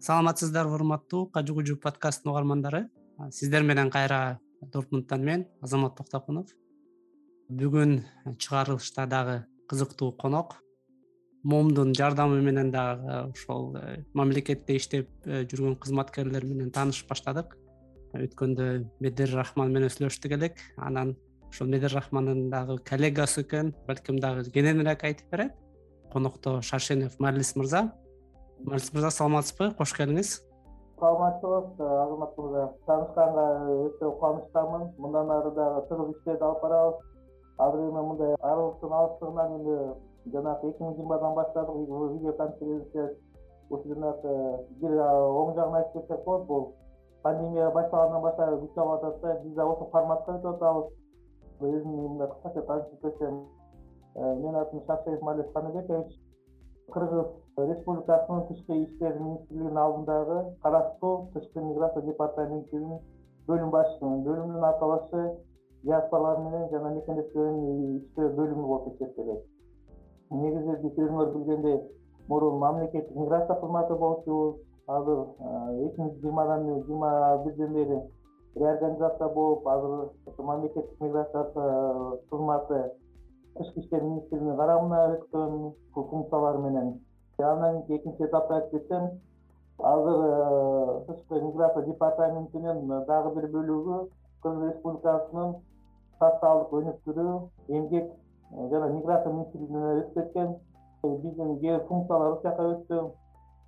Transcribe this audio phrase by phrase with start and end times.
[0.00, 2.88] саламатсыздарбы урматтуу кажы кужу подкасттын угармандары.
[3.32, 6.52] Сиздер менен кайра дортмундтан мен азамат токтокунов
[7.48, 8.00] бүгүн
[8.38, 10.56] чыгарылышта дагы кызыктуу конок.
[11.42, 17.54] Момдун жардамы менен дагы ошол э, мамлекетте иштеп э, жүргөн кызматкерлер менен таанышып баштадык.
[18.16, 20.58] Өткөндө медер рахман менен сүйлөштүк элек.
[20.76, 21.14] Анан
[21.48, 25.54] ошол медер рахмандын дагы коллегасы экен балким дагы кененирээк айтып берет.
[26.10, 27.92] Конокто шаршенов марлис мырза
[28.64, 30.36] марлис мырза саламатсызбы кош келиңиз
[31.00, 33.44] саламатчылык азамат мырза таанышканга
[33.86, 37.02] өтө кубанычтамын мындан ары дагы тыгыз иштерди алып барабыз.
[37.58, 39.76] Азыр эми мындай аралыктын алыстыгынан эми
[40.32, 43.14] жанагы эки миң жыйырмадан баштадык видео конференция.
[43.68, 44.34] Ушул жанагы
[44.80, 46.46] бир оң жагын айтып кетсек болот.
[46.46, 46.72] Бул
[47.22, 50.92] пандемия башталгандан баштап күч алып атат да биз дагы ошол форматта өтүп атабыз.
[51.60, 53.36] Өзүмдү мындай кыскача таанышып кетсем
[54.14, 56.16] э, менин атым шаршеев марлис каныбекович
[56.92, 57.26] кыргыз
[57.70, 62.98] республикасынын тышкы иштер министрлигинин алдындагы караштуу тышкы миграция департаментинин
[63.48, 65.22] бөлүм башчысымын бөлүмдүн аталышы
[65.82, 69.42] диаспоралар менен жана мекендештер менен иштөө бөлүмү болуп эсептелет.
[70.30, 71.80] Негизи биз өзүңөр билгендей
[72.28, 75.24] мурун мамлекеттик миграция кызматы болчубуз азыр
[75.86, 77.10] эки миң жыйырмадан жыйырма
[77.44, 78.00] бирден бери
[78.54, 81.44] реорганизация болуп азыр ошо мамлекеттик миграция
[82.30, 82.82] кызматы
[83.58, 87.00] тышкы иштер министрлигинин карамына өткөн функциялар менен.
[87.38, 89.10] Андан кийин экинчи этапты айтып кетсем
[89.78, 93.98] азыр э, тышкы миграция департаментинин дагы бир бөлүгү
[94.42, 95.56] кыргыз республикасынын
[96.18, 97.34] социалдык өнүктүрүү
[97.68, 100.56] эмгек э, жана миграция министрлигине өтүп кеткен
[101.02, 103.04] биздин кээ бир функциялар ошол жака өттү.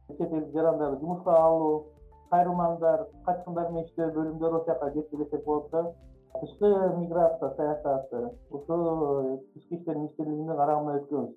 [0.09, 1.85] Чет элдик жарандарды жумушка алуу
[2.31, 5.85] кайрылмаңдар качкындар менен иштөө бөлүмдөрү ошол жака кетти десек болот да
[6.41, 11.29] тышкы миграция саясаты ушул тышкы иштер министрлигинин карамына өткөн.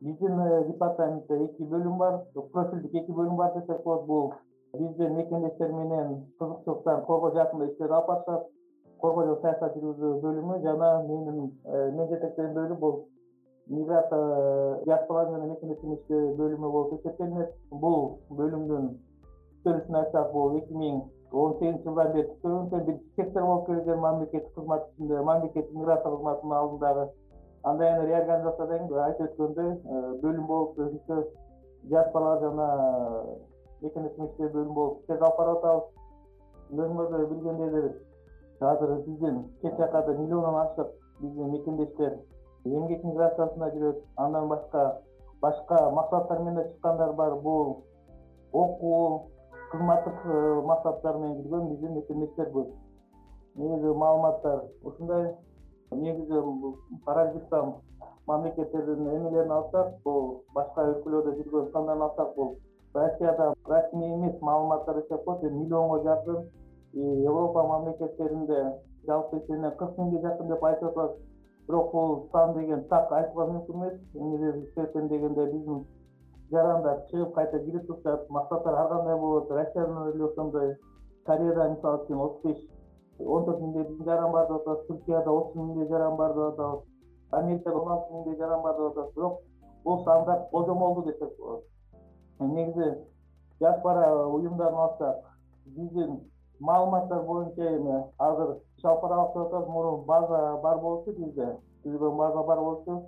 [0.00, 2.20] Биздин э, департаментте эки бөлүм бар
[2.52, 4.32] профилдик эки бөлүм бар десек болот бул
[4.72, 8.46] биздин мекендештер менен кызыкчылыктан коргоо жаатында иштер алып барышат
[9.00, 12.96] коргоо жана саясат жүргүзүү бөлүмү жана менин э, мен жетектеген бөлүм бул
[13.66, 14.84] миграция э,
[15.98, 17.54] иштөө бөлүмү болуп эсептелинет.
[17.70, 18.90] Бул бөлүмдүн
[19.58, 21.02] түптөлүшүн айтсак бул эки миң
[21.32, 26.56] он сегизинчи жылдан бери түптөлгөн бир сектор болуп келген мамлекеттик кызмат ичинде мамлекеттик миграция кызматынын
[26.56, 27.08] алдындагы
[27.62, 31.22] андан кийин реорганизациядан кийин айтып өткөндөй э, бөлүм болуп өзүнчө
[31.90, 32.68] диаспоралар жана
[33.82, 35.98] мекендештер менен иштөө бөлүмү болуп иштерди алып барып атабыз
[36.84, 37.92] өзүңөр билгендей эле
[38.60, 40.88] азыр биздин чет жака да миллиондон ашык
[41.20, 42.18] биздин мекендештер
[42.64, 44.84] эмгек миграциясында жүрөт андан башка
[45.42, 47.84] башка максаттар менен да чыккандар бар бул
[48.52, 49.30] окуу
[49.72, 52.72] кызматтык э, максаттар менен жүргөн биздин мекендештер көп.
[53.54, 55.34] Негизи маалыматтар ушундай.
[55.90, 56.42] Негизи
[57.04, 57.74] паразиттан
[58.26, 62.56] мамлекеттердин эмелерин алсак бул башка өлкөлөрдө жүргөн сандарын алсак бул
[62.94, 66.44] россияда расмий эмес маалыматтар десек болот миллионго жакын
[66.92, 68.60] европа мамлекеттеринде
[69.06, 71.16] жалпы эсебинен кырк миңге жакын деп айтып атат
[71.68, 74.00] бирок бул сан деген так айтууга мүмкүн эмес.
[74.14, 75.86] Эмне себептен дегенде биздин
[76.50, 80.76] жарандар чыгып кайта кирип турушат максаттар ар кандай болот россияда эле ошондой
[81.26, 82.58] кореяда мисалы үчүн отуз беш
[83.18, 86.84] он төрт миңдей жаран бар деп атат түркияда отуз миңдей жаран бар деп атабыз
[87.40, 89.40] америкада он алты миңдей жаран бар деп атат бирок
[89.84, 91.64] бул сандар божомолдуу десек болот.
[92.40, 92.98] Негизи
[93.60, 95.16] диаспора уюмдарын алсак
[95.66, 96.20] биздин
[96.60, 101.56] маалыматтар боюнча эми азыр иш алып деп атабыз мурун база бар болчу бизде.
[101.84, 103.02] Түзүлгөн база бар болчу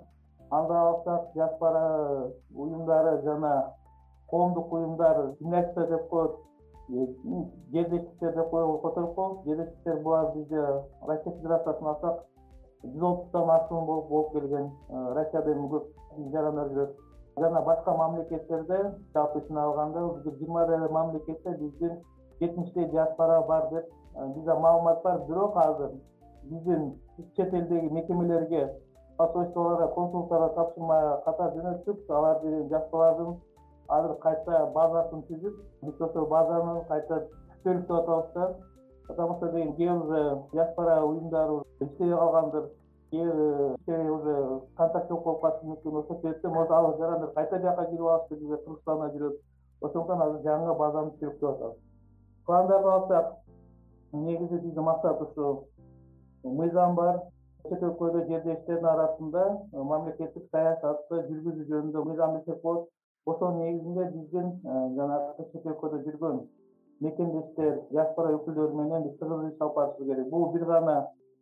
[0.51, 3.73] анда алсак диаспора уюмдары жана
[4.29, 6.31] коомдук уюмдар гимнастика деп коет
[6.89, 10.65] жердештиктер деп которуп коебуз жердештиктер булар бизде
[11.07, 12.25] россия федерациясын алсак
[12.83, 15.87] жүз отуздан ашуун болуп келген э, россияда эми көп
[16.33, 16.95] жарандар жүрөт.
[17.39, 18.79] Жана башка мамлекеттерде
[19.13, 21.99] жалпы ичине алганда жыйырмадай мамлекетте биздин
[22.39, 23.85] жетимиштей диаспора бар деп
[24.15, 25.19] э, бизде маалымат бар.
[25.27, 25.91] Бирок азыр
[26.43, 26.99] биздин
[27.35, 28.81] чет элдеги мекемелерге
[29.21, 33.37] посольстволорго консулдуктарга тапшырма катар жөнөттүк алар диаспоралардын
[33.87, 37.23] азыр кайта базасын түзүп биз ошол базаны кайта
[37.63, 38.53] деп атабыз да
[39.07, 42.69] потому что деген кээ бир диаспора уюмдары иштебей калгандыр
[43.11, 45.99] кээ бир иштебей уже контакт жок болуп калышы мүмкүн.
[45.99, 49.35] Ошол себептен может ал жарандар кайта бияка кирип алышты бизде кыргызстанда жүрөт.
[49.81, 51.77] Ошондуктан азыр жаңы базаны түзүп деп атабыз.
[52.45, 53.35] Пландарды алсак
[54.13, 55.67] негизи биздин максат ушу
[56.43, 57.21] мыйзам бар
[57.67, 62.89] чет өлкөдө жердештердин арасында э, мамлекеттик саясатты жүргүзүү жөнүндө мыйзам десек болот
[63.25, 66.41] ошонун негизинде биздин э, жанагы чет өлкөдө жүргөн
[67.05, 70.29] мекендештер диаспора өкүлдөрү менен биз тыгыз иш алып барышыбыз керек.
[70.29, 70.95] Бул бир гана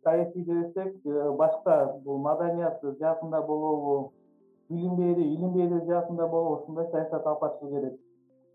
[0.04, 4.12] саясий дебесек э, башка бул маданият жаатында болобу
[4.70, 8.00] билим берүү илим берүү жаатында болобу ушундай саясат алып барышыбыз керек.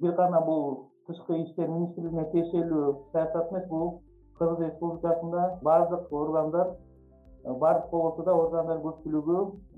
[0.02, 4.02] Бир гана бул тышкы иштер министрлигине тиешелүү саясат эмес бул
[4.40, 6.76] кыргыз республикасында баардык органдар
[7.46, 9.38] баардык болбосо да органдардын көпчүлүгү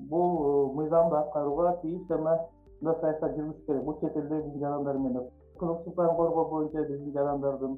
[0.10, 2.38] бул мыйзамды аткарууга тийиш жана
[2.82, 3.84] мындай саясат жүргүзүш керек.
[3.84, 5.28] Бул чет элдеги биздин жарандар менен.
[5.60, 7.78] Кызык укуктарын коргоо боюнча биздин жарандардын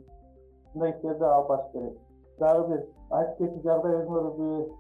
[0.68, 1.98] ушундай иштерди алып барыш керек.
[2.40, 4.28] Дагы бир айтып кетчү жагдай өзүңөр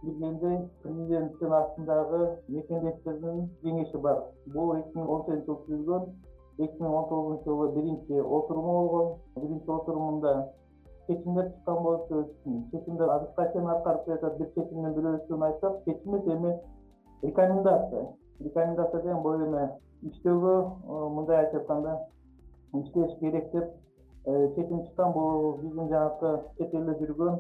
[0.04, 4.24] билгендей президенттин астындагы мекендештердин кеңеши бар.
[4.54, 6.04] Бул эки миң он сегизинчи жылы түзүлгөн
[6.60, 9.18] эки миң он тогузунчу жылы биринчи отуруму болгон.
[9.36, 10.54] Биринчи отурумунда
[11.10, 12.22] чечимдер чыккан болчу
[12.72, 16.56] чечимдер азыркыга чейин аткарып келатат бир чечимдин бирөөсүн айтсак чечим эмес эми
[17.24, 18.08] рекомендация.
[18.40, 19.68] Рекомендация деген бул эми
[20.14, 20.56] иштөөгө
[21.18, 22.00] мындай айтып айтканда
[22.84, 23.76] иштеш керек деп
[24.26, 27.38] Э, чечим чыккан бул биздин жанакы чет элде жүргөн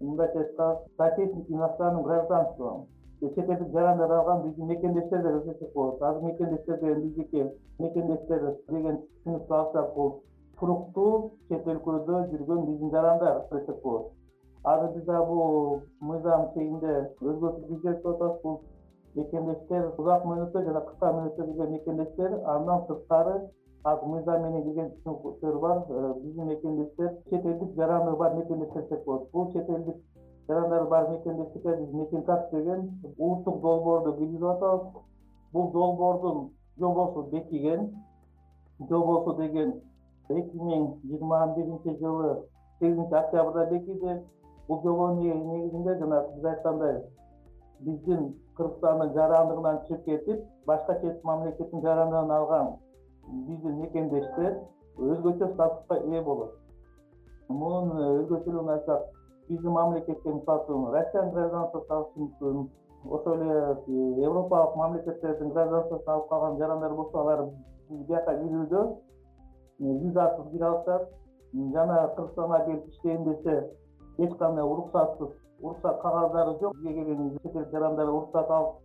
[0.00, 2.86] мындайча айтканда соотечественник иностранным гражданством
[3.20, 6.02] чет элдик жарандар алган биздин мекендештер деп эсептесек болот.
[6.02, 7.46] Азыр мекендештер деген биздики
[7.78, 10.10] мекендештер деген түшүнүктү алсак бул
[10.60, 14.14] туруктуу чет өлкөдө жүргөн биздин жарандар десек болот
[14.64, 18.40] азыр биз дагы бул мыйзам чегинде өзгөртүү киргизебиз деп атабыз.
[18.42, 18.60] Бул
[19.14, 23.36] мекендештер узак мөөнөттө жана кыска мөөнөттө жүргөн мекендештер андан сырткары
[23.84, 25.82] азыр мыйзам менен келген түшүнүктөр бар.
[25.88, 29.96] Э, биздин мекендештер чет элдик жараны бар мекендештер десек болот бул чет элдик
[30.48, 35.02] жарандары бар мекендештикке биз мекен карт деген улуттук долбоорду киргизип атабыз.
[35.52, 37.92] Бул долбоордун жобосу бекиген
[38.88, 39.80] жобосу деген
[40.28, 42.32] эки миң жыйырма биринчи жылы
[42.80, 44.18] сегизинчи октябрда бекиди
[44.68, 47.02] бул негизинде жанагы сиз айткандай
[47.80, 52.72] биздин кыргызстандын жарандыгынан чыгып кетип башка чет мамлекеттин жарандыгын алган
[53.48, 54.58] биздин мекендештер
[54.98, 56.52] өзгөчө статуска ээ болот.
[57.48, 59.06] Мунун өзгөчөлүгүн айтсак
[59.48, 62.68] биздин мамлекетке мисалы үчүн россиянын гражданствосун алышы мүмкүн
[63.16, 67.44] ошол эле э, европалык мамлекеттердин гражданствосун алып калган жарандар болсо алар
[67.88, 68.82] бияка кирүүдө
[69.80, 71.08] э, визасыз кире алышат
[71.52, 73.70] жана кыргызстанга келип иштейм десе
[74.18, 75.30] эч кандай уруксатсыз
[75.60, 78.76] уруксат кагаздары жок бизге келген чет элдик жарандар уруксат алып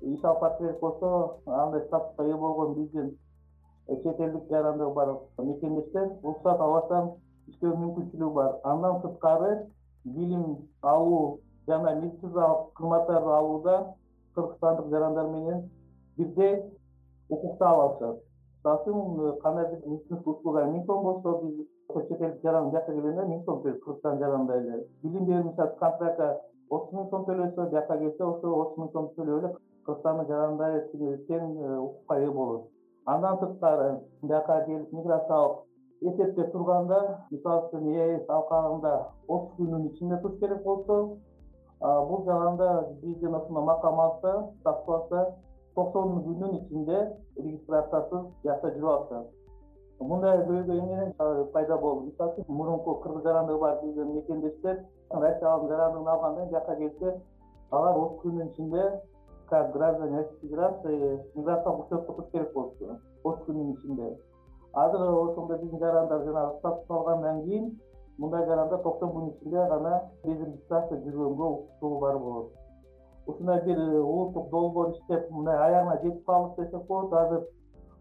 [0.00, 3.16] иш алып барыш керек болсо андай статуска ээ болгон биздин
[3.88, 7.12] чет элдик жарандыгы бар мекендештер уруксат албастан
[7.48, 8.56] иштөө мүмкүнчүлүгү бар.
[8.64, 9.52] Андан сырткары
[10.04, 10.44] билим
[10.82, 13.76] алуу жана медициналык кызматтарды алууда
[14.34, 15.70] кыргызстандык жарандар менен
[16.16, 16.62] бирдей
[17.28, 18.27] укукту ала алышат
[18.58, 21.66] мисалы үчүн кандайдыр медицинский услуга миң сом болсо биз
[22.08, 24.86] чет элдик жаран бияка келгенде миң сом төлөйт кыргызстандын жаранындай эле.
[25.02, 26.40] Билим берүү мисалы контрактка
[26.70, 29.54] отуз миң сом төлөсө бияка келсе ошо отуз миң сом төлөп эле
[29.86, 30.26] кыргызстандын
[31.28, 32.68] тең э, укукка ээ болот.
[33.06, 33.88] Андан сырткары
[34.22, 35.64] бияка келип миграциялык
[36.00, 37.00] эсепке турганда
[37.30, 37.88] мисалы үчүн
[38.18, 38.94] эс алкагында
[39.28, 40.98] отуз күндүн ичинде туруш керек болсо
[41.80, 42.68] бул жаганда
[43.02, 45.34] биздин ошондой макам алса статус алса
[45.78, 47.00] токсон күндүн ичинде
[47.38, 49.26] регистрациясыз биякта жүрүп алышат.
[50.10, 51.12] Мындай көйгөй эмнеден
[51.54, 52.06] пайда болду.
[52.08, 54.80] Мисалы үчүн мурунку кыргыз жарандыгы бар биздин мекендештер
[55.10, 57.14] россиянын жарандыгын алгандан кийин бияка келсе
[57.70, 58.84] алар отуз күндүн ичинде
[59.50, 62.98] как граждане российской федерации миграциялык учетко туруш керек болчу.
[63.24, 64.12] Отуз күндүн ичинде.
[64.72, 67.74] Азыр ошондой биздин жарандар жанагы статус алгандан кийин
[68.18, 72.57] мындай жарандар токсон күн ичинде гана без регистрация жүргөнгө укуктуу бар болот
[73.28, 77.12] ушундай бир э, улуттук долбоор иштеп мындай аягына жетип калдык десек болот.
[77.12, 77.42] Азыр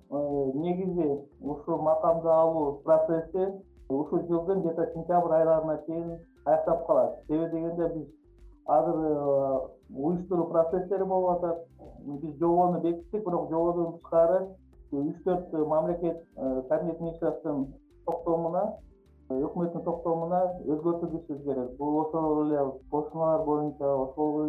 [0.10, 1.10] э, негизи
[1.42, 3.48] ушул макамды алуу процесси
[3.90, 7.20] ушул жылдын где то сентябрь айларына чейин аякталып калат.
[7.28, 8.08] Себеби дегенде биз
[8.68, 9.60] азыр э,
[9.96, 11.66] уюштуруу процесстери болуп атат
[12.06, 14.48] биз жобону бекиттик бирок жободон тышкары
[14.92, 17.74] үч төрт мамлекет э, кабинет министрасынын
[18.06, 18.64] токтомуна
[19.30, 21.78] э, өкмөттүн токтомуна өзгөртүү киргизишибиз керек.
[21.78, 24.44] Бул ошол эле кошуналар боюнча ошол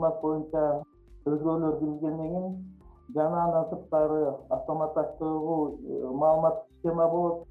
[0.00, 0.82] кызмат боюнча
[1.26, 2.46] өзгөрүүлөр киргизгенден кийин
[3.14, 7.46] жана андан сырткары автоматташтырылуу маалыматтык система болот.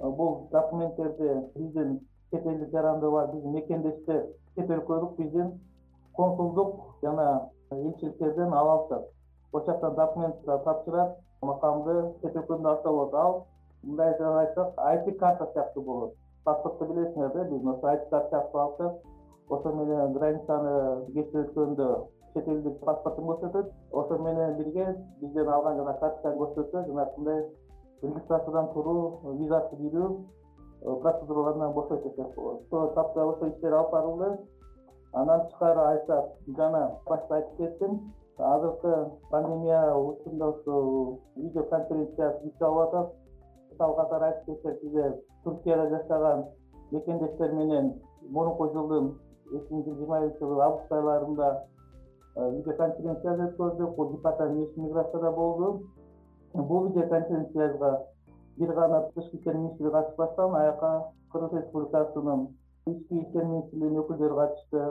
[0.00, 4.26] Бул документтерди биздин чет элдик жарандыгы бар биздин мекендештер
[4.56, 5.60] чет өлкөлүк биздин
[6.16, 9.04] консулдук жана элчиликтерден ала алышат.
[9.52, 13.14] Ошол жактан документ тапшырат макамды чет өлкөдөн алса болот.
[13.14, 13.46] Ал
[13.82, 16.14] мындайча айтсак айти карта сыяктуу болот.
[16.44, 19.09] Паспортто билесиңер да ошо айти карта сыяктуу алышат
[19.50, 20.74] ошо менен границаны
[21.14, 21.88] кесип өткөндө
[22.34, 23.72] чет элдик паспортун көрсөтөт.
[23.92, 24.90] Ошо менен бирге
[25.20, 27.46] бизден алган жана карточканы көрсөтсө жанагындай
[28.02, 30.10] регистрациядан туруу визасыз кирүү
[30.82, 34.28] Э, процедураларынан бошойт десек болот ошо тапта ошол иштерди алып барылды.
[35.12, 38.14] Андан тышкары айтсак жана башта айтып кеттим.
[38.38, 43.12] Азыркы пандемия учурунда ушул видеоконференция күч алып атат.
[43.70, 46.46] Мисал катары айтып кетсек бизде туркияда жашаган
[46.92, 47.92] мекендештер менен
[48.30, 49.12] мурунку жылдын
[49.50, 51.48] эки миң жыйырма биринчи жылы август айларында
[52.36, 55.70] э, видеоконференция өткөздүк бул департамент миграцияда болду.
[56.54, 57.92] Бул видеоконференцияга
[58.56, 60.92] бир гана тышкы иштер министри катышпастан аяка
[61.32, 62.48] кыргыз республикасынын
[62.86, 64.84] ички иштер министрлигинин өкүлдөрү катышты.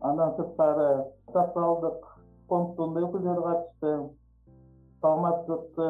[0.00, 0.88] Андан сырткары
[1.32, 2.04] социалдык
[2.48, 3.94] фонддун өкүлдөрү катышты.
[5.00, 5.88] Саламаттыкты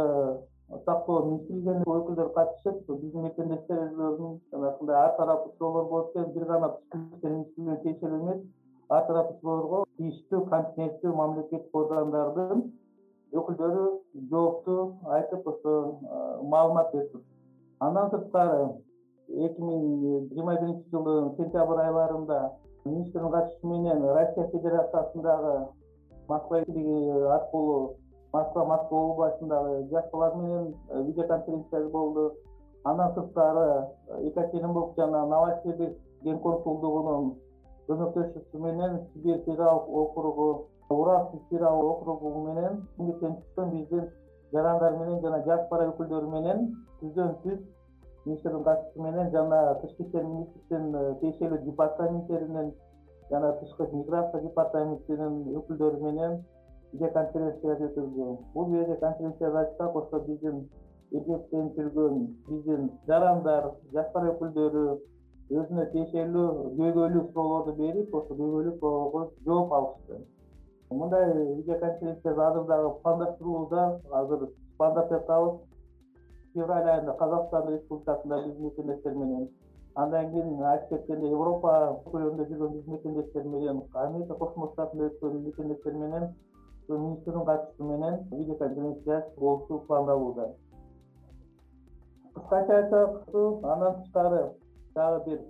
[0.66, 6.70] сактоо министрлигинин өкүлдөрү катышып биздин мекендештер өздөрүнүн жанагындай ар тараптуу суроолор болот экен бир гана
[6.74, 8.40] тышкы иштер министрлигине тиешелүү эмес
[8.96, 12.64] ар тараптуу суроолорго тийиштүү компетенттүү мамлекеттик органдардын
[13.40, 13.84] өкүлдөрү
[14.32, 14.76] жоопту
[15.18, 15.74] айтып ошо
[16.54, 17.14] маалымат берип
[17.88, 18.64] андан сырткары
[19.46, 19.84] эки миң
[20.32, 22.40] жыйырма биринчи жылдын сентябрь айларында
[22.84, 25.54] министрдин катышуусу менен россия федерациясындагы
[26.28, 26.60] москва
[27.38, 27.94] аркылуу
[28.36, 32.34] москва москва областындагы жаштылар менен э, видеоконференция болду.
[32.84, 37.34] Андан сырткары э, екатеринбург жана новосибирск ген консулдугунун
[37.88, 40.46] көмөктөшүүсү менен сибирь федералдык округу
[40.90, 44.08] уральский федералдык округу менен түштөн биздин
[44.52, 46.66] жарандар менен жана диаспора өкүлдөрү менен
[47.00, 47.60] түздөн түз
[48.26, 52.72] министрдин катышуусу менен жана тышкы иштер министрлигинин э, тиешелүү департаменттеринин
[53.30, 56.40] жана тышкы миграция департаментинин өкүлдөрү менен
[56.94, 60.68] өткөздү бул видеоконференцияда айтсак ошо биздин
[61.12, 64.84] эмгектенип жүргөн биздин жарандар жаштар өкүлдөрү
[65.50, 66.46] өзүнө тиешелүү
[66.78, 70.20] көйгөйлүү суроолорду берип ошо көйгөйлүү суроолорго жооп алышты.
[70.90, 75.60] Мындай видеоконференция азыр дагы пландаштырылууда азыр пландап жатабыз
[76.54, 79.48] февраль айында казакстан республикасында биздин мекендештер менен
[79.94, 81.72] андан кийин айтып кеткендей европа
[82.12, 86.28] көлөмүндө жүргөн биздин мекендештер менен америка кошмо штатында өткөн мекендештер менен
[86.94, 90.54] министрдин катышуусу менен видеоконференция болушу пландалууда
[92.34, 93.34] кыскача айтсак
[93.72, 94.42] андан тышкары
[94.94, 95.40] дагы бир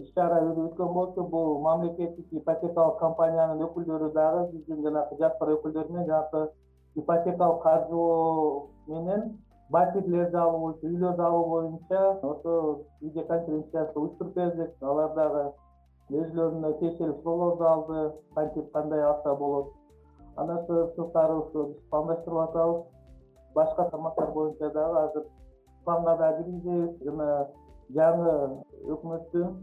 [0.00, 6.06] иш чара өткөн болчу бул мамлекеттик ипотекалык компаниянын өкүлдөрү дагы биздин жанагы жаштар өкүлдөрү менен
[6.06, 6.50] жанагы
[6.94, 9.38] ипотекалык каржылоо менен
[9.70, 14.70] батирлерди алуу боюнча үйлөрдү алуу боюнча ошо видеоконференциясы уюштуруп бердик.
[14.82, 15.44] Алар дагы
[16.10, 18.02] өзүлөрүнө тиешелүү суроолорду алды.
[18.34, 19.72] Кантип кандай алса болот
[20.36, 22.82] андан сырткары ошо биз пландаштырып атабыз.
[23.54, 25.24] Башка тармактар боюнча дагы азыр
[25.84, 27.48] планга дагы киргизебиз жана
[27.94, 28.34] жаңы
[28.94, 29.54] өкмөттүн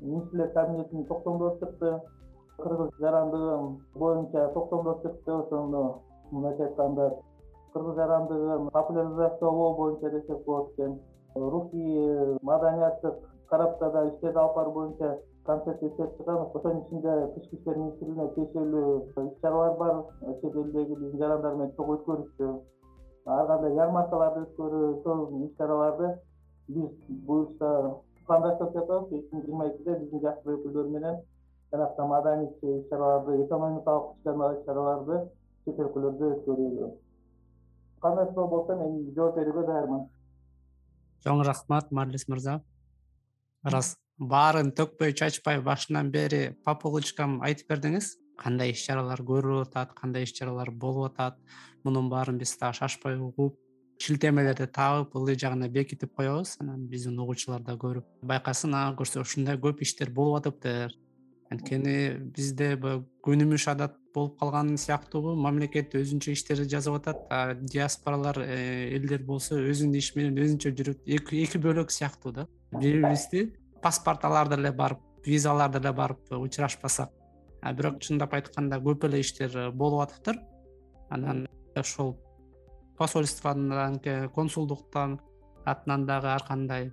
[0.00, 2.00] министрлер кабинетинин токтомдору чыкты.
[2.58, 5.32] Кыргыз жарандыгын боюнча токтомдор чыкты.
[5.32, 6.00] Ошону
[6.30, 7.10] мындайча айтканда
[7.72, 11.00] кыргыз жарандыгын популяризациялоо боюнча десек болот экен.
[11.34, 13.14] Русский маданияттык
[13.50, 18.92] тарапта да иштерди алып баруу боюнча концепция иштеп чыгабыз ошонун ичинде тышкы иштер министрлигине тиешелүү
[19.26, 19.94] иш чаралар бар.
[20.40, 22.48] Чет элдеги биздин жарандар менен чогуу өткөрүшчү
[23.26, 26.10] ар кандай ярмаркаларды өткөрүү ошол иш чараларды
[26.68, 26.90] биз
[27.28, 27.70] буюрса
[28.26, 29.12] пландаштырып жатабыз.
[29.12, 31.22] Эки миң жыйырма экиде биздин жаштар өкүлдөрү менен
[31.72, 35.24] жанагы маданий иш чараларды экономикалык иш чараларды
[35.64, 36.92] чет өлкөлөрдө өткөрүүгө
[38.04, 40.06] кандай суроо болсо мен жооп берүүгө даярмын
[41.24, 42.58] чоң рахмат марлис мырза
[44.18, 50.22] баарын төкпөй чачпай башынан бери по полочкам айтып бердиңиз кандай иш чаралар көрүлүп атат кандай
[50.22, 51.38] иш чаралар болуп атат
[51.84, 53.58] мунун баарын биз дагы шашпай угуп
[53.98, 59.58] шилтемелерди таап ылдый жагына бекитип коебуз анан биздин угуучулар да көрүп байкасын ага көрсө ушундай
[59.58, 60.94] көп иштер болуп атыптыр.
[61.52, 68.40] Анткени бизде баягы көнүмүш адат болуп калган сыяктуубу мамлекет өзүнчө иштерди жазып атат а диаспоралар
[68.42, 72.48] э, элдер болсо өзүнүн иши менен өзүнчө жүрүп эки бөлөк сыяктуу да.
[72.72, 73.52] Бири бирибизди
[73.84, 77.12] паспортталарды эле барып визаларды эле барып учурашпасак
[77.72, 80.40] бирок чындап айтканда көп эле иштер э, болуп атыптыр.
[81.10, 82.16] Анан ошол
[82.98, 84.00] посольстводан
[84.34, 85.18] консулдуктан
[85.64, 86.92] атынан дагы ар кандай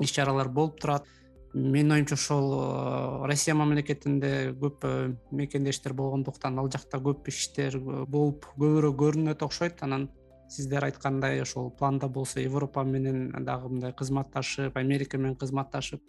[0.00, 1.06] иш чаралар болуп турат.
[1.54, 8.46] Менин оюмча ошол э, россия мамлекетинде көп э, мекендештер болгондуктан ал жакта көп иштер болуп
[8.54, 9.82] көбүрөөк көрүнөт окшойт.
[9.82, 10.08] Анан
[10.48, 16.02] сиздер айткандай ошол планда болсо европа менен дагы мындай кызматташып америка менен кызматташып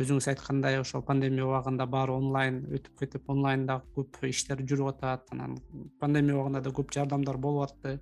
[0.00, 5.26] өзүңүз айткандай ошол пандемия убагында баары онлайн өтүп кетип онлайн дагы көп иштер жүрүп атат.
[5.34, 5.58] Анан
[6.00, 7.98] пандемия убагында да көп жардамдар болуп атты.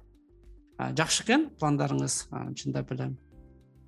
[0.78, 2.22] Жакшы экен пландарыңыз
[2.56, 3.10] чындап эле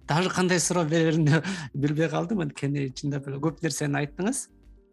[0.08, 1.42] даже кандай суроо береримди
[1.74, 4.48] билбей калдым анткени чындап эле көп нерсени айттыңыз.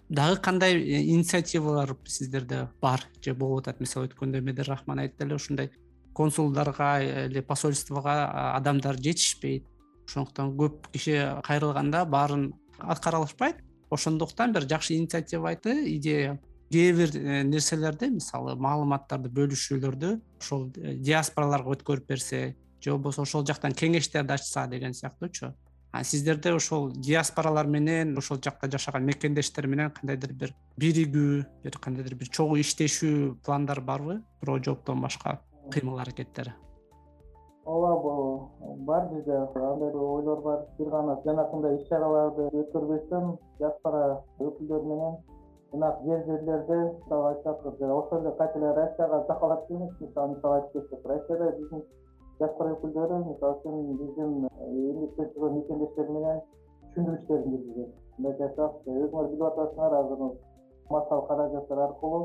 [0.09, 3.81] Дагы кандай э, инициативалар сиздерде бар же болуп атат?
[3.81, 5.71] Мисалы өткөндө медер рахман айтты эле ушундай
[6.19, 8.11] консулдарга или посольствого
[8.57, 9.63] адамдар жетишпейт.
[10.09, 11.15] Ошондуктан көп киши
[11.47, 16.39] кайрылганда баарын аткара алышпайт ошондуктан бир жакшы инициатива идея
[16.71, 20.11] кээ бир э, нерселерди мисалы маалыматтарды бөлүшүүлөрдү
[20.41, 25.53] ошол э, диаспораларга өткөрүп берсе же болбосо ошол жактан кеңештерди ачса деген сыяктуучу.
[26.03, 32.29] Сиздерде ошол диаспоралар менен ошол жакта жашаган мекендештер менен кандайдыр бир биригүү бир кандайдыр бир
[32.29, 34.21] чогуу иштешүү пландар барбы?
[34.39, 35.39] Суроо жооптон башка
[35.73, 36.53] кыймыл аракеттери.
[37.65, 38.49] Ооба бул
[38.85, 40.65] бар бизде андай ойлор бар.
[40.77, 45.17] Бир гана жанакындай иш чараларды өткөрбөстөн диаспора өкүлдөрү менен
[45.71, 49.23] жанагы жер жерлерде мисалы айтсак ошол эле кайта эле россияга
[49.99, 51.05] мисалы мисал айтып кетсек.
[51.05, 51.83] Россияда биздин
[52.39, 54.31] диаспора өкүлдөрү мисалы үчүн биздин
[54.67, 56.41] эмгектен жүргөн мекендештер менен
[56.89, 60.21] түшүндүрүү иштерин жүргүзөт мындайча айтсак өзүңөр билип атасыңар азыр
[60.89, 62.23] массалык каражаттар аркылуу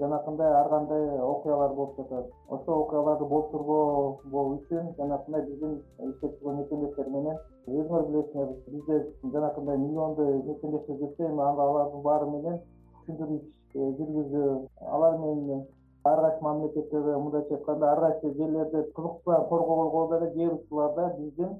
[0.00, 2.30] жанакындай ар кандай окуялар болуп жатат.
[2.48, 5.76] Ошол окуяларды болтурбоо үчүн жанакындай биздин
[6.08, 8.98] иштеп жүргөн мекендештер менен өзүңөр билесиңер бизде
[9.34, 12.60] жанакындай миллиондой мекендештер жүрсө эми алардын баары менен
[13.06, 14.50] түшүндүрүү иш э, жүргүзүү
[14.96, 15.64] алар менен
[16.10, 21.08] ар кайсы мамлекеттерде мындайча айтканда ар кайсы жерлерде кызыкчыларды коргоо болгондо деле кээ бир учурларда
[21.18, 21.50] биздин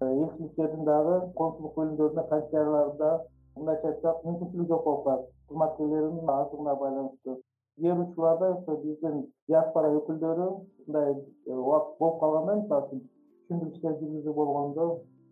[0.00, 3.10] э, элчиликтердин дагы консулдук бөлүмдөрүндө канцелярияларда
[3.56, 7.40] мындайча айтсак мүмкүнчүлүгү жок болуп калат кызматкерлердин аздыгына байланыштуу
[7.80, 9.16] кээ учурларда ошо биздин
[9.48, 13.00] диаспора өкүлдөрү ушундай э, убакыт болуп калганда мисалы үчүн
[13.48, 14.84] түшүндүрүү иштери жүргүзүү болгондо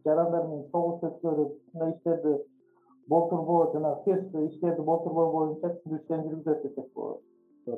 [0.05, 2.33] жарандар менен чогуу өткөрүп ушундай иштерди
[3.13, 7.21] болтурбоо жанагы терс иштерди болтурбоо боюнча түшүндүрүү иштерин жүргүзөт десек болот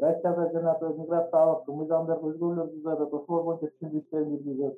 [0.07, 4.75] россияда жанагы миграциялык мыйзамдарды өзгөрүүлөр жатат ошолор боюнча түшүндүрүү иштерин жүргүзөт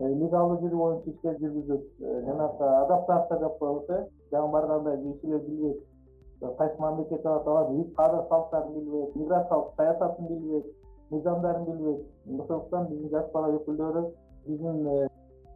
[0.00, 4.02] э, легалдуу жүрүү боюнча иштерди жүргүзөт э, жанагы адаптация деп коебуз э
[4.34, 5.89] жаңы барганда кишилер билбейт
[6.40, 10.66] кайсы мамлекет болот алардын каада салттарын билбейт миграциялык саясатын билбейт
[11.10, 14.02] мыйзамдарын билбейт ошондуктан биздин диаспора өкүлдөрү
[14.46, 15.08] биздин э,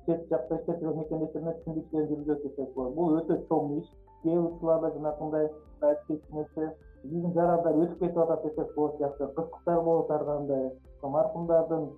[0.07, 2.95] чет жакта иштеп жүргөн мекендештер менен жүргүзөт десек болот.
[2.95, 3.87] Бул өтө чоң иш.
[4.23, 5.49] Кээ бир учурларда жанакындай
[5.81, 6.71] айтып кетчү нерсе
[7.05, 10.71] биздин жарандар өтүп кетип атат десек болот жакшы кырсыктар болот ар кандай.
[11.05, 11.89] Маркумдардын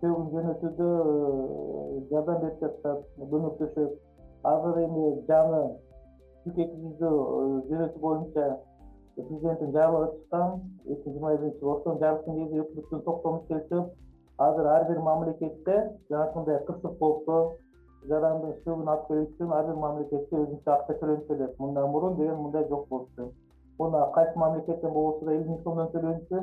[0.00, 3.94] сөөгүн жөнөтүүдө э, жардам берип жатышат көмөктөшөт.
[4.50, 5.62] Азыр эми жаңы
[6.44, 7.14] жүк экизүү
[7.68, 8.44] жөнөтүү боюнча
[9.16, 10.60] президенттин жарлыгы чыккан.
[10.86, 13.90] Эки миң жыйырма биринчи жылы ошонун жарлыктын негизинде өкмөттүн токтому ишке түшүп
[14.46, 15.76] азыр ар бир мамлекетте
[16.08, 17.36] жанакындай кырсык болсо
[18.08, 22.40] жарандын сөөгүн алып келүү үчүн ар бир мамлекетте өзүнчө акча төлөнүп келет мындан мурун деген
[22.46, 23.28] мындай жок болчу
[23.78, 26.40] муну кайсы мамлекеттен болбосо да элүү миң сомдон төлөнчү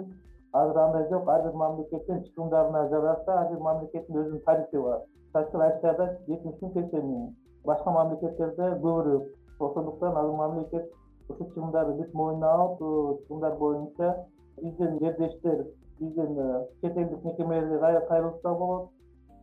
[0.62, 1.28] азыр андай жок.
[1.30, 5.04] Ар бир мамлекеттен чыгымдарына жараша ар бир мамлекеттин өзүнүн тарифи бар.
[5.26, 7.28] Мисалы үчүн россияда жетимиш миң сексен миң
[7.66, 9.28] башка мамлекеттерде көбүрөөк
[9.60, 10.92] ошондуктан азыр мамлекет
[11.30, 12.80] ушул чыгымдарды бүт мойнуна алып
[13.28, 14.14] чыгымдар боюнча
[14.62, 15.66] биздин жердештер
[16.00, 18.90] биздин э, чет элдик мекемелерге кайрылса болот.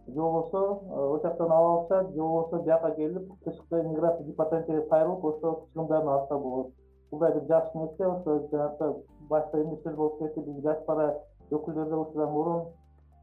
[0.07, 5.25] Же болбосо э, ошол жактан ала алышат же болбосо бияка келип тышкы миграция департаментине кайрылып
[5.25, 6.73] ошол чыгымдарын алса болот.
[7.11, 8.95] Бул бир жакшы нерсе ошо жанакы
[9.29, 11.15] башта эмне сөз болуп кетти биздин диаспора
[11.51, 12.65] өкүлдөрү да ушудан мурун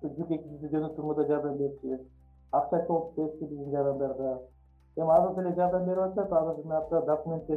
[0.04, 2.00] жүк экизүүнү жөнөтүүгө да жардам берчү
[2.52, 4.32] акча чогултуп берчү биздин жарандарга
[4.98, 6.32] эми азыр деле жардам берип атышат.
[6.32, 7.48] Азыр жанагы документ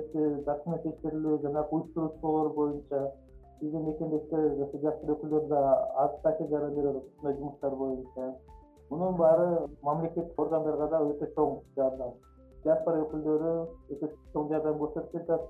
[0.44, 3.12] документ текшерилүү жанагы уюштуруучулор боюнча
[3.60, 5.60] биздин мекендештер ошо диаспора өкүлдөрү да
[6.04, 8.34] азыр жардам берип атат ушундай жумуштар боюнча.
[8.90, 12.14] Мунун баары мамлекеттик органдарга да өтө чоң жардам.
[12.64, 13.52] Диаспора өкүлдөрү
[13.92, 15.48] өтө чоң жардам көрсөтүп жатат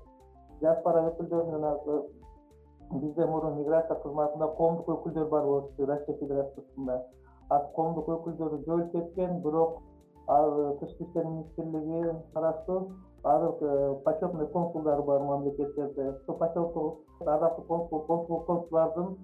[0.61, 1.97] диаспора өкүлдөрүн жанагы
[3.01, 7.01] бизде мурун миграция кызматында коомдук өкүлдөр бар болчу россия федерациясында.
[7.49, 9.81] Азыр коомдук өкүлдөрү жоюлуп кеткен бирок
[10.27, 12.91] ал тышкы иштер министрлиги караштуу
[13.25, 16.09] азыр э, почетный консулдар бар мамлекеттерде.
[16.09, 19.17] Ошол почетный ардактуу консул консул консулдардын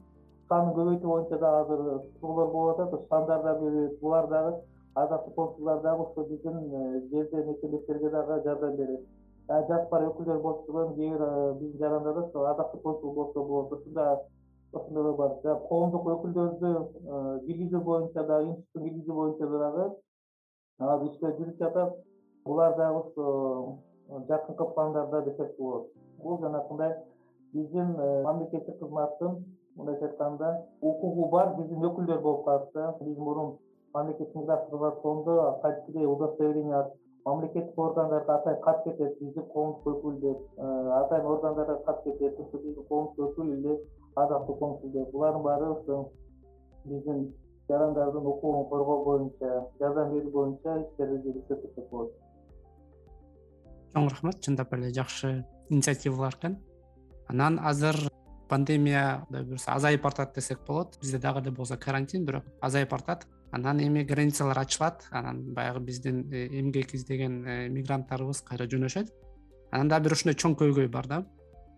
[0.49, 2.93] санын көбөйтүү боюнча дагы азыр суроолор болуп атат.
[2.93, 4.55] Ошо сандар да көбөйөт булар дагы
[4.95, 9.07] ардактуу консулдар дагы ушул биздин э, жерде мекендештерге дагы жардам берет.
[9.47, 13.73] Диаспора өкүлдөр болуп жүргөн кээ бир э, биздин жарандар ошо ардактуу консул болсо болот.
[13.73, 14.17] Ушундай
[14.73, 15.57] ошондойлор бар.
[15.69, 16.73] Коомдук өкүлдөрдү
[17.45, 19.91] киргизүү боюнча дагы киргизүү боюнча дагы
[20.79, 21.95] азыр иштер жүрүп жатат
[22.45, 25.89] булар дагы э, жакынкы пландарда десек болот.
[26.23, 26.95] Бул жанакындай
[27.53, 29.43] биздин э, мамлекеттик кызматтын
[29.75, 33.57] мындайча айтканда укугу бар биздин өкүлдөр болуп калат да биз мурун
[33.93, 36.85] мамлекеттик кызматыондо кадимкидей удостоверение
[37.25, 42.85] мамлекеттик органдарга атайын кат кетет биздин коомдук өкүл деп э, атайын органдарга кат кетет биздин
[42.89, 43.77] коомдук өкүл или
[44.15, 46.09] ардактуу консул деп булардын баары ошо
[46.85, 47.33] биздин
[47.71, 52.13] жарандардын укугун коргоо боюнча жардам берүү боюнча иштерди жүргүзөт десек болот.
[53.93, 55.33] Чоң рахмат чындап эле жакшы
[55.69, 56.57] инициативалар экен.
[57.27, 57.97] Анан азыр
[58.49, 60.97] пандемия кудай буюрса азайып баратат десек болот.
[61.01, 65.07] Бизде дагы эле болсо карантин бирок азайып баратат анан эми границалар ачылат.
[65.11, 69.11] Анан баягы биздин э, эмгек издеген э, мигранттарыбыз кайра жөнөшөт.
[69.71, 71.25] Анан дагы бир ушундай чоң көйгөй бар да.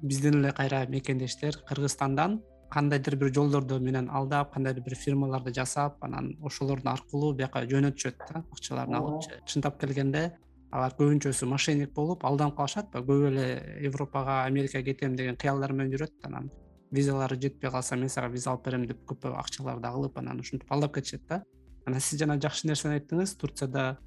[0.01, 2.41] Биздин эле кайра мекендештер кыргызстандан
[2.73, 8.43] кандайдыр бир жолдордо менен алдап кандайдыр бир фирмаларды жасап анан ошолордун аркылуу бияка жөнөтүшөт да
[8.51, 10.23] акчаларын алып чындап келгенде
[10.71, 13.47] алар көбүнчөсү мошенник болуп алданып калышат көп эле
[13.85, 16.49] европага америкага кетем деген кыялдар менен жүрөт анан
[16.91, 20.95] визалары жетпей калса мен сага виза алып берем деп көп акчаларды алып анан ушинтип алдап
[20.95, 21.43] кетишет да.
[21.85, 23.97] Анан сиз жана жакшы нерсени айттыңыз турцияда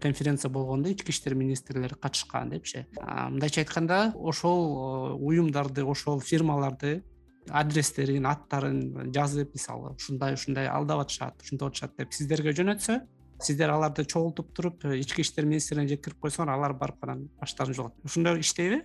[0.00, 2.86] конференция болгондо ички иштер министрлери катышкан депчи.
[3.00, 7.02] Мындайча айтканда ошол уюмдарды ошол фирмаларды
[7.50, 13.00] адрестерин аттарын жазып мисалы ушундай ушундай алдап атышат ушинтип атышат деп сиздерге жөнөтсө
[13.42, 18.40] сиздер аларды чогултуп туруп ички иштер министрлиине жеткирип койсоңор алар барып анан баштарын жоготот ушундай
[18.40, 18.82] иштейби?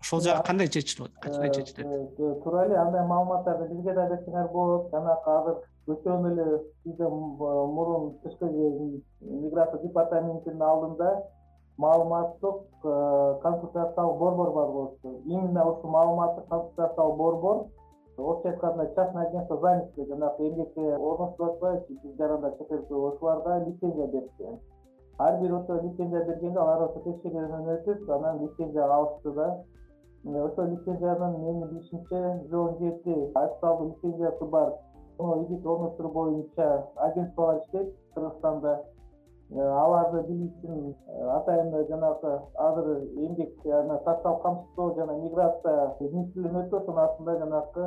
[0.00, 4.46] Ошол жагы кандай чечилип атат чечилет э, э, туура эле андай маалыматтарды бизге да берсеңер
[4.52, 4.92] болот.
[4.92, 5.56] Жанагы азыр
[5.90, 6.46] өтөн эле
[6.84, 11.10] бизде мурун тышкы миграция департаментинин алдында
[11.78, 17.66] маалыматтык э, консультациялык борбор бар болчу именно ушул маалыматтык консультациялык борбор
[18.18, 24.58] орусча айтканда частный агентство занятости жанагы эмгекке орноштуруп атпайбы биз жаранда чет ошоларга лицензия беришкен
[25.18, 29.48] ар бир ошо лицензия бергенде алар ошо текшерүүдөн өтүп анан лицензия алышты да.
[30.24, 34.74] Ошол лицензиянын менин билишимче жүз он жети официалдуу лицензиясы бар.
[35.18, 38.84] Игит орноштуруу боюнча агентстволор иштейт кыргызстанда
[39.48, 47.38] аларды билүү үчүн э, атайын жанагы азыр эмгек социалдык камсыздоо жана миграция министрлигинин ошонун астында
[47.38, 47.86] жанагы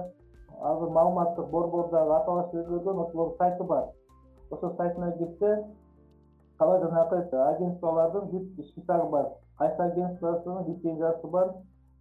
[0.71, 3.85] азыр маалыматтык борбор дагы аталышы өзгөргөн ошолордун сайты бар.
[4.49, 5.67] Ошол сайтына кирсе
[6.57, 9.29] ала жанагы агентстволордун бүт списогу бар.
[9.59, 11.53] Кайсы агентствосунун лицензиясы бар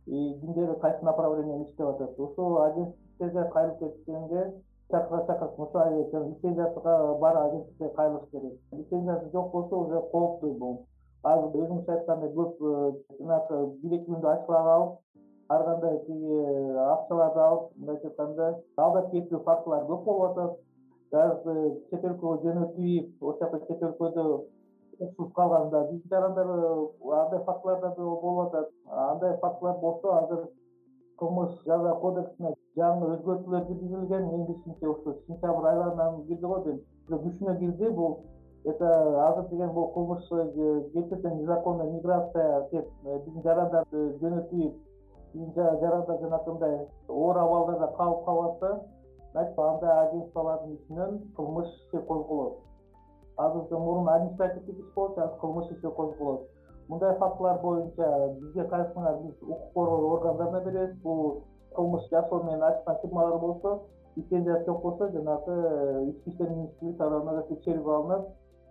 [0.07, 2.18] кимдер кайсы направлениеде иштеп атат.
[2.18, 4.55] Ошол агенттиктерге кайрылып кеткенде
[4.92, 8.59] ошо лицензиясыга бар агенттикке кайрылыш керек.
[8.72, 10.87] Лицензиясы жок болсо уже кооптуу бул.
[11.22, 14.92] Азыр өзүңүз айткандай көп э, жанагы бирикүүндү ачкылап алып
[15.50, 16.38] ар кандай тиги
[16.87, 20.57] акчаларды алып мындайча айтканда алдап кетүү фактылары көп болуп атат.
[21.12, 21.55] Газды
[21.90, 24.24] чет өлкөгө жөнөтүп ошол жакта чет өлкөдө
[25.00, 26.88] уксуз калганда биз жарандар э,
[27.20, 28.72] андай фактылар да болуп атат.
[28.87, 30.48] Андай фактылар болсо азыр
[31.21, 34.27] кылмыш жаза кодексине жаңы өзгөртүүлөр киргизилген.
[34.27, 36.79] Менин билишимче ушу сентябрь айларынан кирди го дейм
[37.11, 38.21] күчүнө кирди бул
[38.65, 38.87] это
[39.29, 44.75] азыр деген бул кылмыш кесиптен незаконная миграция деп э, биздин жарандарды жөнөтүп
[45.35, 46.79] биздин жарандар жанакы мындай
[47.09, 48.81] оор абалдарда калып атса
[49.33, 52.59] значит андай агентстволордун ичинен кылмыш иши козголот.
[53.37, 56.49] Азыр мурун административдик иш болчу азыр кылмыш иши козголот
[56.90, 60.96] мындай фактылар боюнча бизге кайрылсаңар биз укук коргоо органдарына беребиз.
[61.03, 61.42] Бул
[61.76, 63.81] кылмыш жасоо менен ачкан фирмалар болсо
[64.16, 68.29] лицензиясы жок болсо жанагы э, ички иштер министрлиги тарабынан текшерүүгө алынат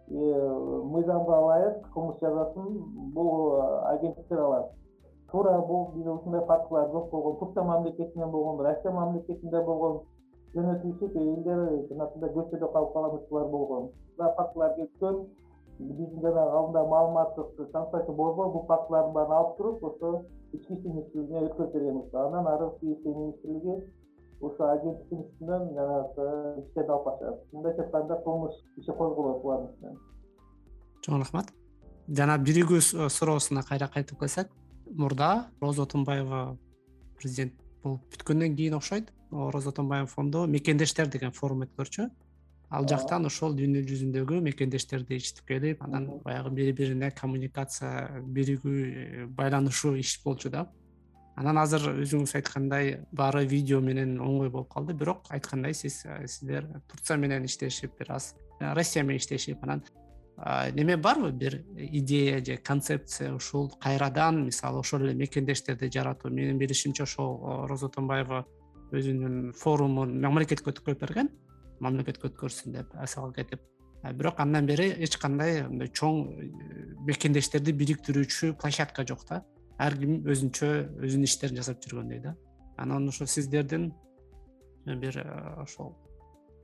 [0.09, 2.67] мыйзамга ылайык кылмыш жазасын
[3.13, 4.71] бул э, агенттиктер алат.
[5.31, 7.37] Туура бул бизде ушундай фактылар жок болгон.
[7.39, 10.01] Турция мамлекетинен болгон россия мамлекетинде болгон
[10.55, 11.59] жөнөтүлүшүп элдер
[11.91, 13.91] жанакындай көчөдө калып калган учурлар болгон.
[14.17, 15.27] Фактылар келип
[15.79, 20.11] биздин жанагы алдында маалыматтык консультация борбор бул фактылардын баарын алып туруп ошо
[20.53, 23.75] ички иштер министрлигине өткөрүп берген анан ары ички иштер министрлиги
[24.41, 26.27] ошо агенттиктин үстүнөн жанагы
[26.63, 29.97] иштерди алып башат мындайча айтканда кылмыш иши козголот булардын үстүнөн.
[31.05, 31.53] Чоң рахмат.
[32.07, 32.81] Жана биригүү
[33.15, 34.51] суроосуна кайра кайтып келсек
[34.91, 36.57] мурда роза отунбаева
[37.19, 39.13] президент болуп бүткөндөн кийин окшойт.
[39.31, 42.09] Роза отунбаева фонду мекендештер деген форум өткөрчү
[42.69, 49.25] ал жактан ошол дүйнө жүзүндөгү мекендештерди ичтип келип анан баягы бири бирине коммуникация биригүү э,
[49.25, 50.67] байланышуу иш болчу да.
[51.39, 56.67] Анан азыр өзүңүз айткандай баары видео менен оңой болуп калды бирок айткандай сиз э, сиздер
[56.87, 59.83] турция менен иштешип бир аз э, россия менен иштешип анан
[60.73, 61.31] неме барбы?
[61.31, 66.31] Бир идея же концепция ушул кайрадан мисалы ошол эле мекендештерди жаратуу.
[66.31, 68.45] Менин билишимче ошол роза отунбаева
[68.93, 71.29] өзүнүн форумун мамлекетке өткөрүп берген
[71.83, 73.61] мамлекетке өткөрсүн деп асалга кетип.
[74.15, 76.49] Бирок андан бери эч кандай мындай чоң э,
[77.07, 79.43] мекендештерди бириктирүүчү площадка жок да.
[79.77, 80.69] Ар ким өзүнчө
[81.03, 82.35] өзүнүн иштерин жасап жүргөндөй да.
[82.77, 83.91] Анан ошо сиздердин
[84.85, 85.95] бир э, ошол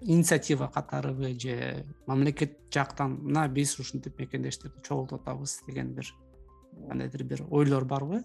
[0.02, 6.14] инициатива катарыбы же мамлекет жактан мына биз ушинтип мекендештерди чогултуп атабыз деген бир
[6.88, 8.24] кандайдыр бир ойлор барбы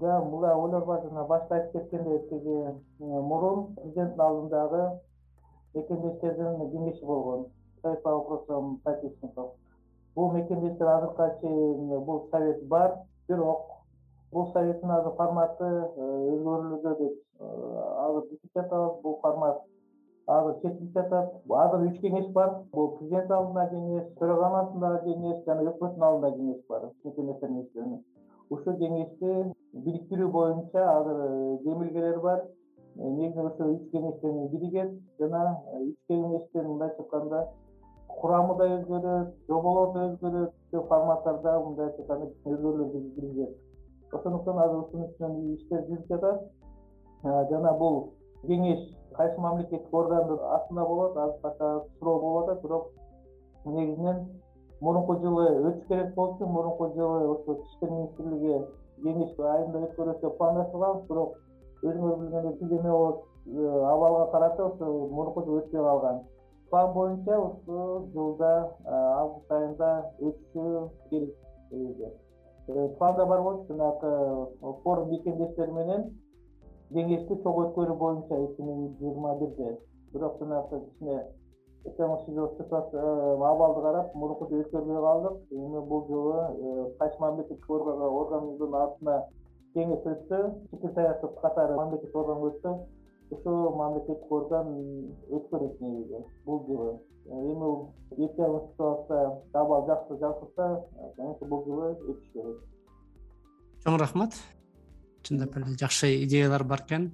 [0.00, 4.82] да мындай ойлор бар жана башта айтып кеткендей тиги э, мурун президенттин алдындагы
[5.74, 7.46] мекендештердин кеңеши болгон.
[7.82, 9.52] Совет по вопросам соотечественников
[10.14, 13.70] бул мекендештер азыркыга чейин бул совет бар бирок
[14.32, 17.46] бул советтин азыр форматы э, өзгөрүлүүдө деп э,
[18.04, 19.62] азыр бүтүп жатабыз бул формат
[20.26, 21.32] азыр чечилип жатат
[21.62, 26.62] азыр үч кеңеш бар бул президент алдындагы кеңеш төраганын астындагы кеңеш жана өкмөттүн алдындагы кеңеш
[26.68, 28.04] бар мекендештердин
[28.50, 29.36] ушул кеңешти
[29.84, 32.44] бириктирүү боюнча азыр э, жемилгелер бар.
[32.96, 37.42] Э, негизинен ошо үч кеңештен биригет жана э, үч кеңештин мындайча айтканда
[38.08, 43.56] курамы да өзгөрөт жоболор да өзгөрөт ушул форматтарда мындайча айтканда өзгөрүүлөр киргизет
[44.12, 46.46] ошондуктан азыр ушунун үстүнөн иштер жүрүп жатат.
[47.50, 48.00] Жана бул
[48.46, 48.80] кеңеш
[49.18, 52.90] кайсы мамлекеттик органдын астында болот азыркыга суроо болуп атат бирок
[53.64, 54.26] негизинен
[54.80, 56.46] мурунку жылы өтүш керек болчу.
[56.46, 58.64] Мурунку жылы ошо ички иштер министрлиги
[59.04, 61.36] кеңеш айында өткөрөт деп пландаштырганбыз бирок
[61.82, 66.20] өзүңөр билгендей эпидемия болуп э, абалга карата ошо мурунку өтпөй калган
[66.70, 68.52] план боюнча ушул жылда
[68.84, 71.34] э, август айында өтүшү керек
[71.72, 74.12] э, планда бар болчу жанагы
[74.82, 76.08] форум мекендештери менен
[76.90, 79.76] кеңешти чогуу өткөрүү боюнча эки миң жыйырма бирде.
[80.12, 81.22] Бирок жанагы кичине
[83.50, 89.16] абалды карап мурунку жылы өткөрбөй калдык эми бул жолу кайсы мамлекеттик органдын атына
[89.74, 90.40] кеңеш өттү
[90.72, 92.70] ички саясат катары мамлекеттик органга өттү
[93.30, 94.72] ушул мамлекеттик орган
[95.30, 96.98] өткөрөт негизи бул жылы.
[97.26, 100.84] Эми эки айлык ситуация абал жакшы жалпырса
[101.16, 102.60] конечно бул жылы өтүш керек.
[103.84, 104.34] Чоң рахмат.
[105.22, 107.10] Чындап эле жакшы идеялар бар экен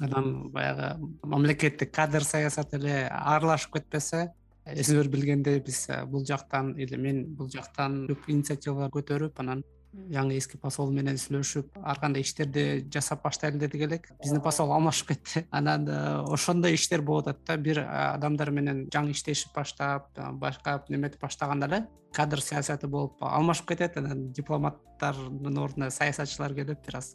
[0.00, 4.30] анан баягы мамлекеттик кадр саясаты эле аралашып кетпесе
[4.64, 9.62] өзүңөр билгендей биз э, бул жактан или мен бул жактан көп инициативалар көтөрүп анан
[10.10, 15.12] жаңы эски посол менен сүйлөшүп ар кандай иштерди жасап баштайлы дедик элек биздин посол алмашып
[15.12, 15.44] кетти.
[15.50, 15.98] Анан э,
[16.32, 17.56] ошондой иштер болуп атат да.
[17.56, 20.08] Бир э, адамдар менен жаңы иштешип баштап
[20.40, 23.98] башка неметип баштаганда эле кадр саясаты болуп алмашып кетет.
[23.98, 27.14] Анан дипломаттардын ордуна саясатчылар келип бир аз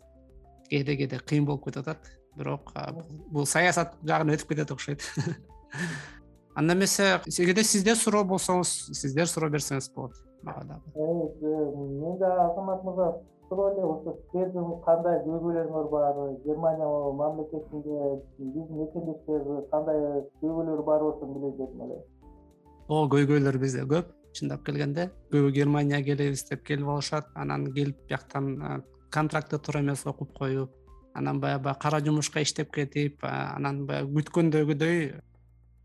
[0.70, 2.72] кээде кээде кыйын болуп кетип атат бирок
[3.32, 5.04] бул саясат жагына өтүп кетет окшойт.
[6.56, 10.82] Анда эмесе кээде сизде суроо болсоңуз сиздер суроо берсеңиз болот мага дагы.
[10.96, 13.10] Мен дагы азамат мырза
[13.50, 16.90] суроо эле ошо силердин кандай көйгөйлөрүңөр бар германия
[17.22, 20.00] мамлекетинде биздин мекендештерди кандай
[20.42, 22.00] көйгөйлөрү бар болсо биле дедим эле.
[22.88, 25.10] Ооба көйгөйлөр бизде көп чындап келгенде.
[25.34, 30.72] Көбү германияга келебиз деп келип алышат анан келип бияктан контрактты туура эмес окуп коюп
[31.14, 35.22] анан баягы кара жумушка иштеп кетип анан баягы күткөндөгүдөй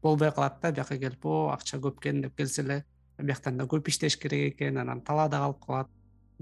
[0.02, 2.84] болбой калат да бияка келип о акча көп экен деп келсе эле
[3.18, 5.88] бияктан да көп иштеш керек экен анан талаада калып калат.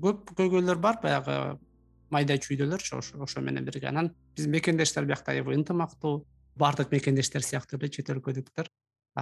[0.00, 1.58] Көп көйгөйлөр бар баягы
[2.10, 3.88] майда чүйдөлөрчү ошо менен бирге.
[3.88, 6.24] Анан биздин мекендештер биякта аябай ынтымактуу
[6.56, 8.68] баардык мекендештер сыяктуу эле чет өлкөдүктөр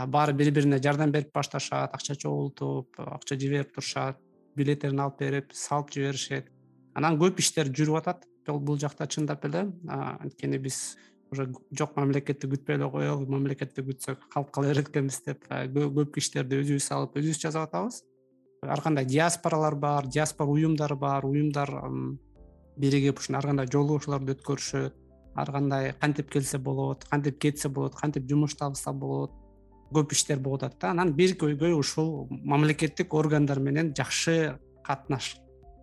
[0.06, 4.18] баары бири бирине жардам берип башташат акча чогултуп акча жиберип турушат
[4.56, 6.50] билеттерин алып берип салып жиберишет.
[6.94, 10.96] Анан көп иштер жүрүп атат бул жакта чындап эле анткени биз
[11.30, 16.58] уже жок мамлекетти күтпөй эле коелу мамлекетти күтсөк калып кала берет экенбиз деп көп иштерди
[16.62, 18.02] өзүбүз алып өзүбүз жасап атабыз.
[18.66, 21.70] Ар кандай диаспоралар бар диаспора уюмдар бар уюмдар
[22.76, 24.96] биригип ушундай ар кандай жолугушууларды өткөрүшөт
[25.36, 29.32] ар кандай кантип келсе болот кантип кетсе болот кантип жумуш табса болот
[29.94, 30.90] көп иштер болуп атат да.
[30.90, 35.36] Анан бир көйгөй ушул мамлекеттик органдар менен жакшы катнаш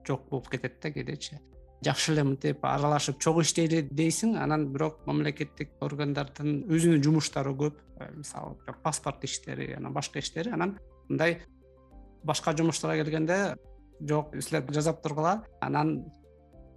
[0.08, 1.40] жок болуп кетет да кээдечи
[1.86, 7.78] жакшы эле мынтип аралашып чогуу иштейли дейсиң анан бирок мамлекеттик органдардын өзүнүн жумуштары көп.
[8.00, 10.78] Э, мисалы паспорт иштери анан башка иштери анан
[11.10, 11.42] мындай
[12.24, 13.58] башка жумуштарга келгенде
[14.02, 16.06] жок силер жасап тургула анан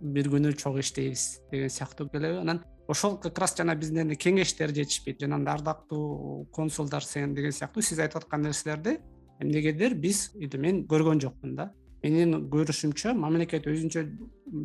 [0.00, 2.40] бир күнү чогуу иштейбиз деген сыяктуу келеби.
[2.40, 8.24] Анан ошол как раз жана биздин кеңештер жетишпейт жанагындай ардактуу консулдар деген сыяктуу сиз айтып
[8.24, 8.98] аткан нерселерди
[9.40, 14.02] эмнегедир биз мен көргөн жокмун да менин көрүшүмчө мамлекет өзүнчө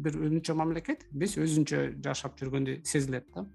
[0.05, 3.45] бир өзүнчө мамлекет биз өзүнчө жашап жүргөндөй сезилет да.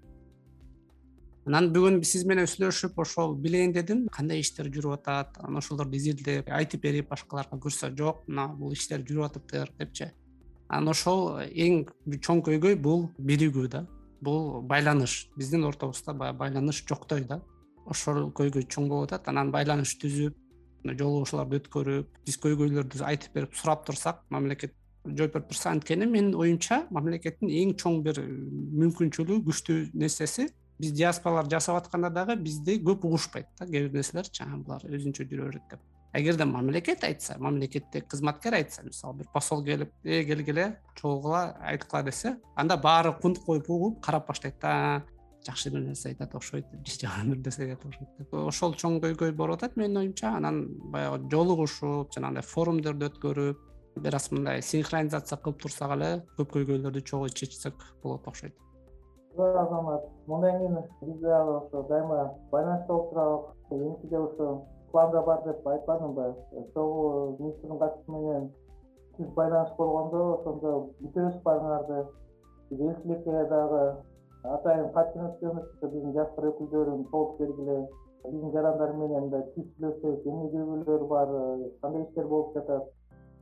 [1.49, 6.51] Анан бүгүн сиз менен сүйлөшүп ошол билейин дедим кандай иштер жүрүп атат анан ошолорду изилдеп
[6.53, 10.11] айтып берип башкаларга көрсө жок мына бул иштер жүрүп атыптыр депчи.
[10.69, 11.87] Анан ошол эң
[12.21, 13.87] чоң көйгөй бул биригүү да
[14.21, 15.31] бул байланыш.
[15.35, 17.41] Биздин ортобузда баягы байланыш жоктой да.
[17.89, 20.37] Ошол көйгөй чоң болуп атат анан байланыш түзүп
[20.85, 24.73] жолугушууларды өткөрүп биз көйгөйлөрдү айтып берип сурап турсак мамлекет
[25.05, 30.49] жооп берип турса анткени менин оюмча мамлекеттин эң чоң бир мүмкүнчүлүгү күчтүү нерсеси
[30.81, 35.49] биз диаспоралар жасап атканда дагы бизди көп угушпайт да кээ бир нерселерчи булар өзүнчө жүрө
[35.49, 35.81] берет деп.
[36.13, 42.35] Эгерде мамлекет айтса мамлекеттик кызматкер айтса мисалы бир посол келип э келгиле чогулгула айткыла десе
[42.55, 45.03] анда баары кунт коюп угуп карап баштайт да
[45.45, 48.33] жакшы бир нерсе айтат окшойт же жаман бир нерсе айтат окшойт деп.
[48.33, 53.57] Ошол чоң көйгөй болуп атат менин оюмча анан баягы жолугушуп жанагындай форумдорду өткөрүп
[54.03, 58.53] бир аз мындай синхронизация кылып турсак эле көп көйгөйлөрдү чогуу чечсек болот окшойт.
[59.37, 60.05] Азамат?
[60.27, 66.35] Мындан кийин биз дагы ошо дайыма байланышта болуп турабыз эмикиде ошо планда бар деп айтпадымбы
[66.73, 68.49] чогуу министрдин катчысы менен
[69.17, 71.99] сиз байланыш болгондо ошондо бүтөбүз планыңарды
[72.71, 73.83] биз элчиликке дагы
[74.43, 77.75] атайын кат жөнөткөнбүз биздин жаштар өкүлдөрүн толук бергиле
[78.23, 81.33] биздин жарандар менен мындай түз сүйлөшсөк эмне көйгөйлөр бар
[81.81, 82.87] кандай иштер болуп жатат?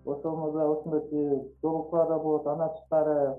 [0.06, 1.04] Ошону да ошондой
[1.62, 3.36] да болот андан тышкары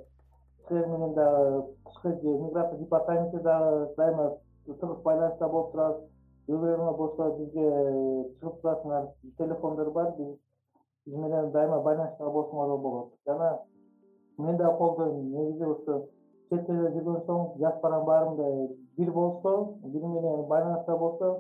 [0.69, 2.09] силер менен дагы тышкы
[2.45, 4.31] миграция департаменти дагы дайыма
[4.67, 6.07] тыгыз байланышта болуп турабыз.
[6.47, 7.67] Көйгөйлөрүңөр болсо бизге
[8.39, 10.33] чыгып турасыңар телефондор бар биз
[11.07, 13.13] биз менен дайыма байланышта болсоңор болот.
[13.27, 13.59] Жана
[14.39, 15.99] мен дагы колдойм негизи ошо
[16.51, 19.53] чет элде жүргөн соң диаспоранын баары мындай бир болсо
[19.85, 21.31] бири менен байланышта болсо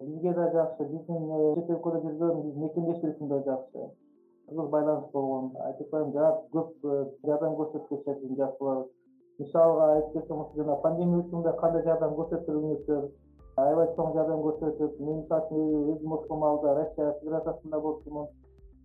[0.00, 3.88] бизге да жакшы биздин чет өлкөдө жүргөн биз мекендештер үчүн да жакшы.
[4.48, 8.84] Тыгыз байланыш болгон айтып атпаймынбы көп э, жардам көрсөткүлөр биздин диаспора
[9.38, 13.08] мисалга айтып кетсем ошо жана пандемия учурунда кандай жардам көрсөттүңүздөр
[13.62, 18.28] аябай чоң жардам көрсөтүп мен мисалы үчүн өзүм ошол маалда россия федерациясында болчумун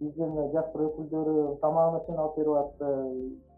[0.02, 2.96] биздин диаспора өкүлдөрү тамагын чейин алып берип атты.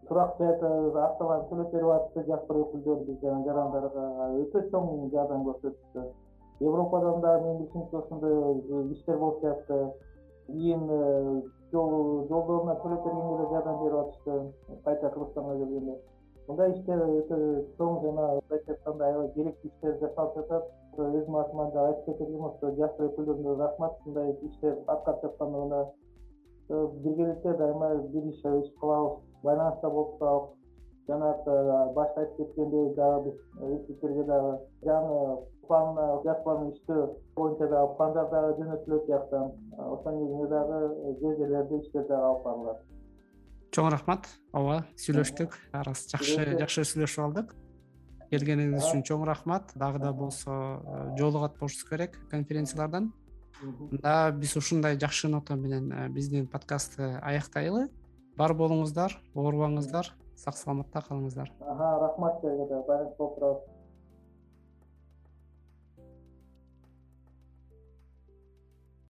[0.08, 6.06] Турак жайыбыз актыларын төлөп берип атты диаспора өкүлдөрү биздин жарандарга өтө чоң жардам көрсөтүштү
[6.60, 9.92] европадан дагы менин билишимче ошондой иштер болуп жатты.
[10.48, 14.52] Ийин э, жолдоруна төлөп бергенге да жардам берип атышты.
[14.84, 15.98] Кайта кыргызстанга келгенде.
[16.48, 17.38] Мындай иштер өтө
[17.78, 20.70] чоң жана айтып айткандай аябай керектүү иштер жасалып жатат.
[20.94, 23.98] Өзүмдүн атыман дагы айтып кете элем ошо диаспора өкүлдөрүнө рахмат.
[24.00, 25.84] Ушундай ишти аткарып жаткандыгына
[26.68, 30.50] биргеликте дайыма бир иш иш кылабыз байланышта болуп турабыз
[31.08, 31.34] жана
[31.94, 34.56] башта айтып кеткендей дагы биз республиктерге дагы
[34.88, 35.36] жаңы
[35.68, 40.80] план диаспоранын иштөө боюнча дагы пландар дагы жөнөтүлөт бияктан ошонун негизинде дагы
[41.20, 42.82] жер жерлерде иштер дагы алып барылат
[43.74, 45.56] чоң рахмат ооба сүйлөштүк.
[45.74, 47.54] Араз жакшы жакшы сүйлөшүп алдык.
[48.30, 49.72] Келгениңиз үчүн чоң рахмат.
[49.74, 53.10] Дагы да болсо э, жолугат болушубуз керек конференциялардан
[53.62, 57.88] мында биз ушундай жакшы нота менен э, биздин подкастты аяктайлы
[58.36, 61.52] бар болуңуздар оорубаңыздар сак саламатта калыңыздар.
[61.60, 63.73] Рахмат силерге да байланышта болуп турабыз